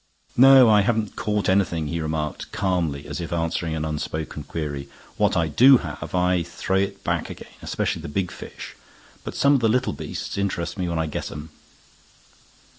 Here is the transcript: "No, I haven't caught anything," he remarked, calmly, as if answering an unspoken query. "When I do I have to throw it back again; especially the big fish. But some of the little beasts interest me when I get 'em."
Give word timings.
"No, 0.35 0.67
I 0.67 0.81
haven't 0.81 1.15
caught 1.15 1.47
anything," 1.47 1.85
he 1.85 2.01
remarked, 2.01 2.51
calmly, 2.51 3.05
as 3.05 3.21
if 3.21 3.31
answering 3.31 3.75
an 3.75 3.85
unspoken 3.85 4.41
query. 4.41 4.89
"When 5.17 5.33
I 5.35 5.47
do 5.47 5.77
I 5.77 5.81
have 5.99 6.09
to 6.13 6.43
throw 6.43 6.77
it 6.77 7.03
back 7.03 7.29
again; 7.29 7.51
especially 7.61 8.01
the 8.01 8.07
big 8.07 8.31
fish. 8.31 8.75
But 9.23 9.35
some 9.35 9.53
of 9.53 9.59
the 9.59 9.69
little 9.69 9.93
beasts 9.93 10.39
interest 10.39 10.75
me 10.75 10.89
when 10.89 10.97
I 10.97 11.05
get 11.05 11.31
'em." 11.31 11.51